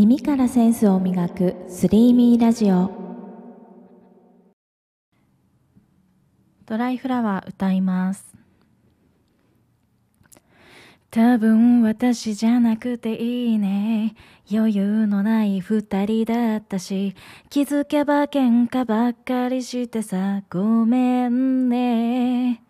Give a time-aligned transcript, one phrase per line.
[0.00, 2.90] 耳からセンスを磨くスリーミーラジオ。
[6.64, 8.34] ドライフラワー歌います。
[11.10, 14.14] 多分私じゃなくていいね。
[14.50, 17.14] 余裕のない二人だったし
[17.50, 22.62] 気づけば喧嘩ばっかりしてさごめんね。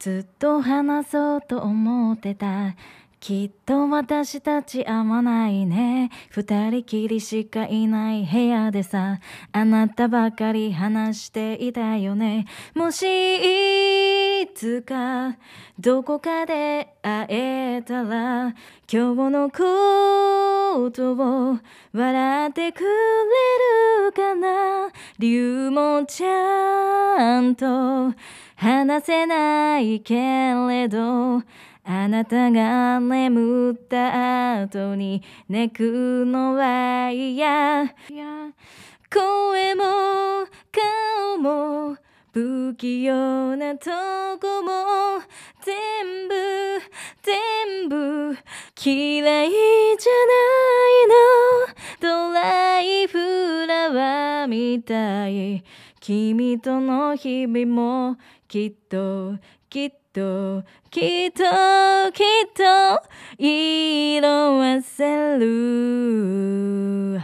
[0.00, 2.74] ずっと話そうと思ってた。
[3.20, 6.10] きっと私たち合わないね。
[6.30, 9.18] 二人きりしかいない部屋でさ
[9.52, 12.46] あなたばかり話していたよね。
[12.74, 13.02] もし
[14.42, 15.36] いつか
[15.78, 18.54] どこかで会えたら
[18.90, 21.58] 今日のことを
[21.92, 24.90] 笑ってくれるかな。
[25.18, 28.14] 理由もちゃんと
[28.56, 31.42] 話せないけれど
[31.88, 37.94] あなたが眠った後に泣くのは嫌。
[39.08, 39.84] 声も
[40.72, 41.96] 顔も
[42.32, 43.90] 不器用なと
[44.40, 45.22] こも
[45.64, 46.34] 全部
[47.22, 48.36] 全部
[48.84, 50.42] 嫌いじゃな
[50.90, 51.94] いの。
[52.00, 55.62] ドライフラワーみたい。
[56.00, 58.16] 君との日々も
[58.48, 59.36] きっと
[59.70, 61.42] きっときっと
[62.12, 62.62] きっと
[63.36, 67.20] 色あせる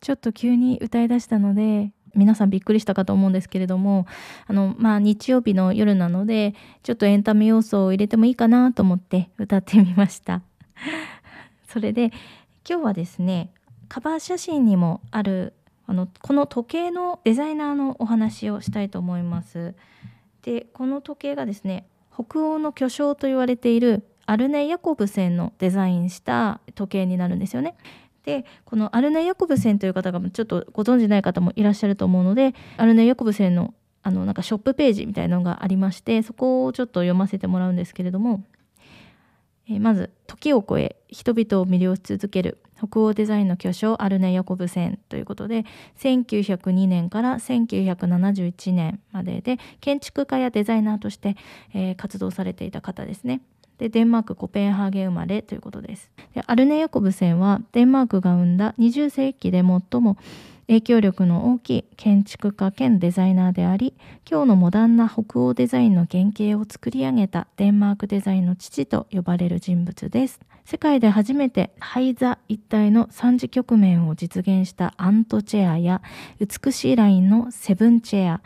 [0.00, 4.08] ちょっと急に歌い出したので皆さんびっくりしたかと思うんですけれども
[4.48, 10.42] あのまあ日曜日の夜なのでちょっとエンタメ要素を入れてもいいかなと思って歌ってみました
[11.68, 12.06] それで
[12.68, 13.52] 今日はですね
[13.88, 15.52] カバー写真にもある
[15.86, 19.76] あのこの時計のデザイナーのお話をしたいと思います。
[20.42, 27.76] でこの時計がですね北欧の巨匠と言われているアルネ・ヤコブセンのデザインした時計になるんですよね。
[28.24, 33.72] でこのアルネ・ヤコブセンという方がちょっとご存じない方もいらっしゃると思うのでアルネ・ヤコブセンの
[34.02, 38.44] あのなんかショップページみたいなのがありましてそこをちょっと読ませてもらうんですけれども
[39.68, 45.64] えまず時を超え人々を魅了し続ける北欧デザインの巨匠アルネ・ヤコブセンということで
[45.98, 51.36] 1902年から1971年までで建築家やデザイナーとして、
[51.74, 53.40] えー、活動されていた方ですね。
[53.78, 56.10] でデンマークコペンハーゲン生まれということです。
[56.34, 60.16] でアルネ・ヤコブセンはデンマークが生んだ20世紀で最も
[60.68, 63.94] 影響力の大きい建築家兼デザイナーであり
[64.30, 76.02] 今日のモダンな北欧デザインの原型を作り上げたデンマークデザインの父と呼ばれる人物です世界で初めて廃座一体の三次局面を実現したアントチェアや
[76.40, 78.40] 美しいラインのセブンチェア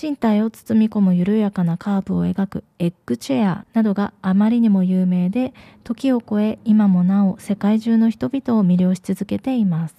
[0.00, 5.52] 身体を包み込む緩やかなカーブを描くエッグチェアなどがあまりにも有名で
[5.82, 9.96] 時を超え今もなお世界中の人々を魅了し続けています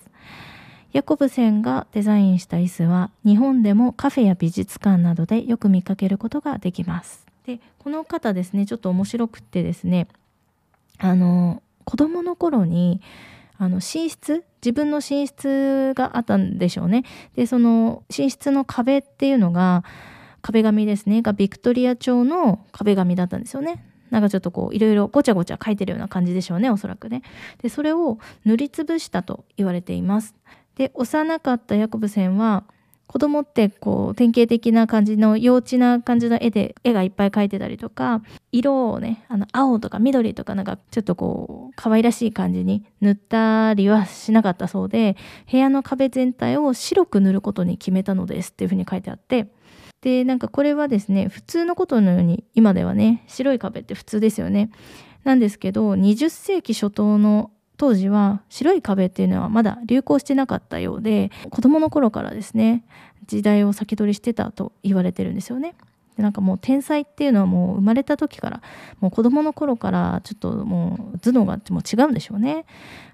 [0.94, 7.26] ヤコブセンがデザインした椅子は日本でもカフェや美術館などでよく見かけることができます。
[7.46, 10.08] でこの方ですねちょっと面白くってですね
[11.04, 13.02] あの子供の頃に
[13.58, 17.04] あの寝室自分の寝室があったんでしょうね。
[17.36, 19.84] でその寝室の壁っていうのが
[20.42, 23.84] 壁紙ですねがビクトリア朝の壁紙だったんですよね。
[24.12, 27.24] なんかちょっとこういろいろごちゃごちゃ書いてるような感じでしょうねおそらくね。
[27.62, 30.36] でそれを塗りつぶしたと言われています。
[30.76, 32.66] で幼かったヤコブセンは
[33.12, 38.22] 子供ってこう典型的な感じの幼稚な感じの絵で絵がいっぱい描いてたりとか
[38.54, 45.18] 色をねあの青とか緑とかなんかちょっとこう可愛らしい感じに塗ったりはしなかったそうで
[45.52, 49.50] 部屋の壁全体を白く塗ることに決めたのですっていうふうに書いてあって
[50.00, 54.72] でなんかこれはですね普通のことのように今ではね白い壁って普通ですよね。
[55.26, 62.84] なんですけど20世紀初頭の当時は白い壁っていうのはまだ流行してなかったようで子供の頃からですね
[63.26, 65.74] 時代を先取りしてたと言われてるんですよね。
[66.16, 68.62] でなんかもう天才っていうのはもう生まれた時から
[69.00, 72.66] もう子供の頃からちょっともう頭脳がもう違うんでしょうね。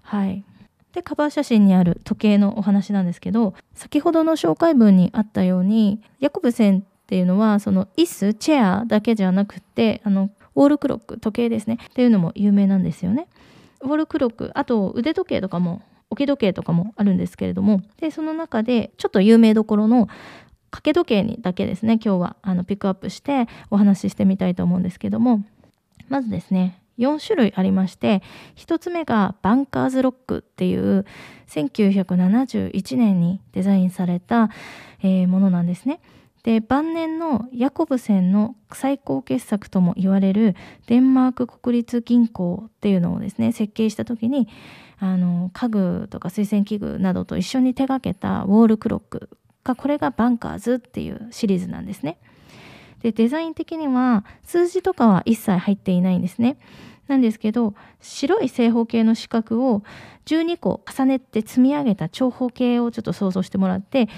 [0.01, 0.43] はい
[0.91, 13.27] でカバー写真にある時計のお話なんですけど先ほどの紹介文にあったようにヤコブセンっていうのはその椅子チェアだけじゃなくてあのウォールクロック時計ですねっていうのも有名なんですよね。
[13.81, 20.07] ウォルクロックあと腕時計とかも置き時計とかもあるんですけれどもでその中でちょっと有名どころの
[20.71, 25.43] 掛け時計にだけですね今日はあのピックアップしてお話ししてみたいと思うんですけども
[26.09, 28.23] まずですね4種類ありまして
[28.55, 31.05] 1つ目がバンカーズロックっていう
[31.47, 34.49] 1971年にデザインされた、
[35.01, 35.99] えー、ものなんですね。
[36.43, 40.55] で晩年のヤコブセンの最高傑作とも言われる
[40.87, 44.47] デンマーク国立銀行っていうのをですね設計した時に
[44.99, 49.29] あの家具とか水洗器具などと一緒に手がけたウォールクロック
[49.63, 52.17] がこれがバンカーズっていうシリーズなんですね。
[53.01, 56.57] でデザイン的には数字とかは一切入っていないんですね。
[57.07, 59.83] なんですけど白い正方形の四角を
[60.25, 64.09] 12個重ねて積み上げた長方形をちょっと想像してもらって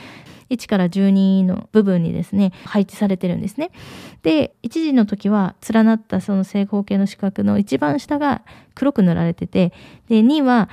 [0.49, 3.71] 1から12の部分にですね配置されてるんですね。
[4.23, 8.41] で1時の時は連なったその正方形の四角の一番下が
[8.75, 9.73] 黒く塗られてて
[10.07, 10.69] で2は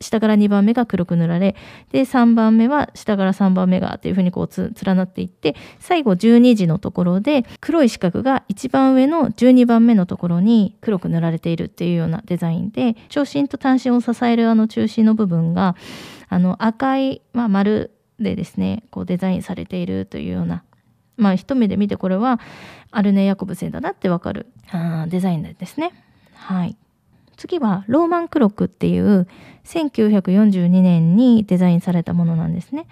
[0.00, 1.56] 下から2番目が黒く塗られ
[1.90, 15.76] で3番目は下から3番目がっていうふうにこう連なっていって最後12時のところで黒い四角が一番上の12番目のところに黒く塗られているっていうようなデザインで長身と短身を支えるあの中心の部分が
[16.28, 20.62] あの赤い、まあ、丸でですねこうデザインされているというような
[21.16, 22.40] まあ一目で見てこれは
[22.90, 25.92] アルネ・ヤコブセンだなってわかるあデザインですね。
[26.34, 26.76] はい。
[27.36, 29.26] 次はローマンクロックっていう
[29.64, 32.86] 1942年にデザインされたものなんですね。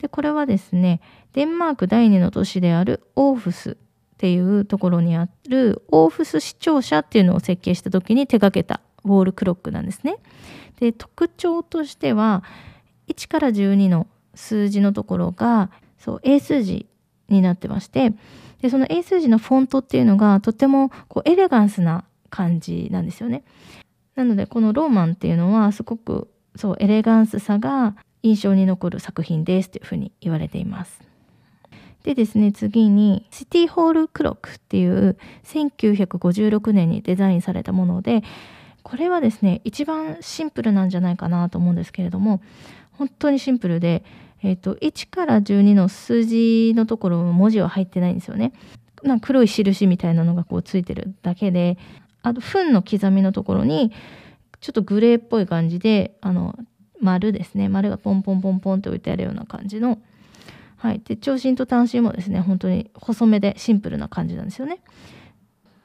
[0.00, 1.00] でこれはですね
[1.32, 3.74] デンマーク第2の都市であるオーフスっ
[4.18, 10.16] ていうところにあるオーフス市庁舎っていうのを設計した時に手掛けたウォールクロックなんですね。
[10.78, 12.44] で特徴としては
[13.08, 16.86] 1から12の数字のところがそう英数字
[17.28, 18.12] になってまして
[18.60, 23.44] でその英数字のフォントっていうのがとてもこうエレガンスな感じなんですよね。
[24.14, 31.00] なのでこのローマンっていうのはすごくそうエレガンスさが印象に残る作品ですというふうに言われています。
[32.04, 38.22] でですね次にシティホールクロックっていう1956年にデザインされたもので
[38.82, 42.40] これはですね一番シンプルなんじゃないかなと思うんですけれども
[42.92, 44.04] 本当にシンプルで
[44.44, 48.52] えーと、1から12の数字のところ文字は入ってないんですよね。
[49.02, 51.76] なんか黒い印みたいなのがこうついてるだけで
[52.22, 53.92] あと糞の刻みのところに
[54.60, 56.56] ちょっとグレーっぽい感じであの
[57.00, 59.98] 丸ですね丸がポンポンポンポンって置いてあるような感じの
[60.76, 64.78] はいで長身と短身もですね本当に細めでシンプルな感じなんですよね。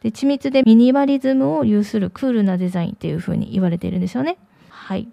[0.03, 4.37] で緻密でミニマリズムを有するクールなデザインっていう風に言われているんですよね。
[4.69, 5.07] はい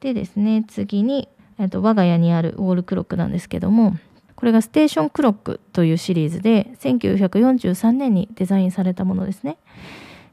[0.00, 1.28] でですね次に
[1.58, 3.96] えっと、我が家にあるウォールクロックなんですけども
[4.42, 9.56] これがステーションクロックというシリーズで1943年にデザインされたものですね。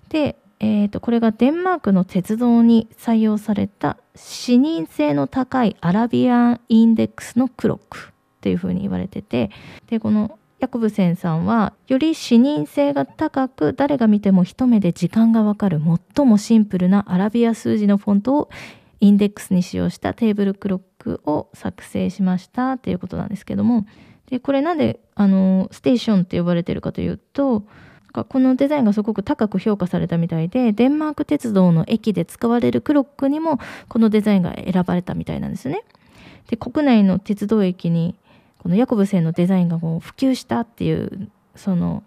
[0.09, 8.11] で、えーと、これがデンマークの鉄道に採用された視認性の高いアラビアンインデックスのクロックっ
[8.41, 9.51] ていうふうに言われてて
[9.87, 15.79] でこのヤコブセンさんはより視認性が高く誰が見ても一目で時間がわかる
[16.15, 18.49] 最もシンプルなアラビア数字のフォントを
[18.99, 23.87] インデックスに使用したテーブルクロックを作成しましたっていうことなんですけども
[24.29, 27.63] でこれなんであのステーションって呼ばれてるかというと
[28.11, 35.83] このデザインがすごく高く評価されたみたいでデンマーク鉄道の駅で使われるクロックにもこのデザインが選ばれたみたいなんですね。
[36.49, 38.15] で国内の鉄道駅に
[38.57, 42.03] このヤコブセンのデザインがこう普及したっていうその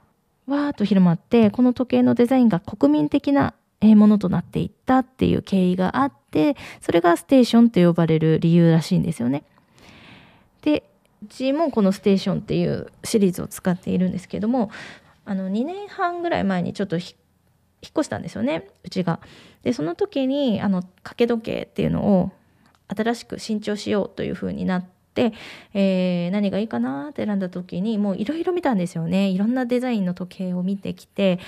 [0.47, 9.45] わーっと広まってこの時計のデザインが国民的なものとなっていったっていう経緯があってそれがステーションと呼ばれる理由らしいんですよね。
[10.63, 10.85] で
[11.23, 14.71] うちもこのステーションっていうシリーズを使っているんですけども
[15.25, 17.07] あの2年半ぐらい前にちょっと引っ
[17.91, 19.21] 越したんですよねうちが。
[19.63, 22.33] でその時にあの掛け時計っていうのを
[22.89, 24.85] 新しく新調しようというふうになっ
[25.15, 25.33] て、
[25.75, 31.39] えー、何がいいかなって選んだ時にもういろいろ見たんですよねいろんなデザインの時計を見てきて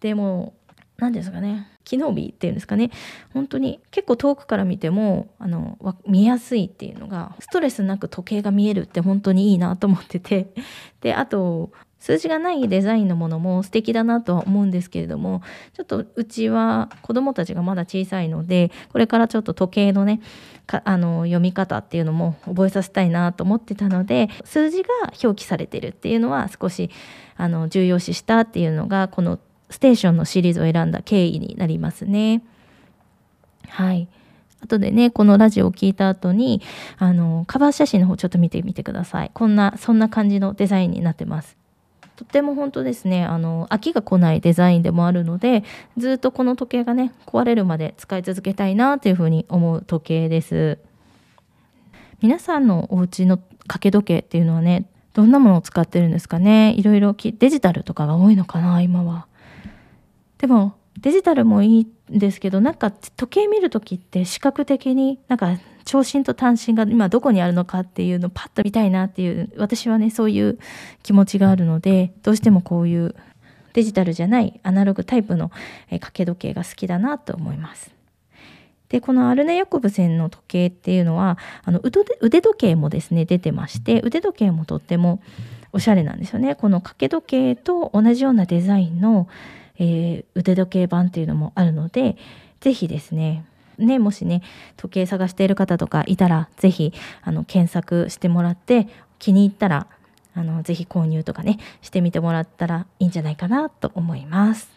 [0.00, 0.54] でも
[0.98, 2.90] 何ですかね機能美っていうんですかね。
[3.34, 10.52] 本当に結構遠くから見てもあの見やすいっていうのがストレスなく時計が見えるって本当にいいなと思ってて。
[11.00, 15.42] であと数字がないデザインのものも素敵だなとは思うんですけれども
[15.74, 20.22] ちょっとうちは子どもたちがまだ小さいのでこれからちょっと時計のね
[20.66, 24.88] あの読み方っていうのも覚えさせたいなと思ってたので数字が
[25.22, 26.90] 表記されてるっていうのは少し
[27.36, 29.38] あの重要視したっていうのがこの
[29.70, 32.42] ステーションのシリーズを選んだ経緯になりますね。
[33.68, 34.08] はい。
[34.62, 36.60] 後でね、このラジオを聞いた後に、
[36.98, 39.30] あの、カバー写真の方ちょっと見てみてください。
[39.32, 41.56] こんな、そんな感じのデザインになってます。
[42.16, 45.64] とっても本当ですね、あの、飽きが来ないデザインでもあるので、
[45.96, 50.78] ずっとこの時計がね、壊れるまで使い続けたいなというふうに思う時計です。
[52.20, 54.84] 皆さんのお家の掛け時計っていうのはね、
[55.14, 56.74] どんなものを使ってるんですかね？
[56.76, 59.26] いろいろデジタルとかが多いのかな今は。
[60.40, 70.58] でもデジタルもいいんですけどなんか時計見る時って視覚的になんか長身と短身が今どこにあるのかっていうのをパッと見たいなっていう私はねそういう
[71.02, 73.14] 気持ちがあるのでどうしてもこういう
[73.72, 75.50] デジタルじゃないアナログタイプの
[75.90, 77.94] 掛け時計が好きだなと思います。
[78.88, 85.22] でこのアルネ・ヤコブセンの時計っていうのはあの腕時計もですね出てまして腕時計もとっても
[85.72, 89.28] おしゃれなんですよねこの掛け時計と同じようなデザインの、
[89.80, 92.16] えー、腕時計版っていうのもあるので
[92.60, 93.44] 是非ですね
[93.78, 94.42] ね、もしね
[94.76, 99.86] 時計探している方とかいたら是非あの検索してもらって気に入ったら
[100.34, 104.70] あのぜひ購入とかねしてみてもらったらいいんじゃないかなと思います。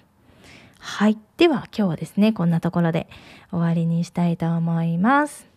[0.79, 1.17] はい。
[1.38, 3.07] では今日はですね、こんなところで
[3.51, 5.48] 終わりにしたいと思います。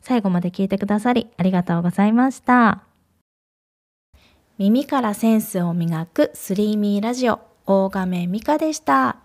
[0.00, 2.82] 最後まで聞いてくださりありがとうございました。
[4.58, 9.16] 耳からセンスを磨くスリーミーラジオ、大亀美香でした。